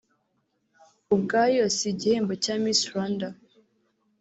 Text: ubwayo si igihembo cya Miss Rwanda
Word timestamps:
ubwayo 1.15 1.63
si 1.75 1.85
igihembo 1.91 2.33
cya 2.43 2.55
Miss 2.61 2.79
Rwanda 2.89 3.27